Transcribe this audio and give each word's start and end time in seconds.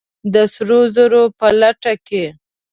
د 0.33 0.35
سرو 0.53 0.79
زرو 0.95 1.23
په 1.39 1.47
لټه 1.61 1.93
کې! 2.07 2.25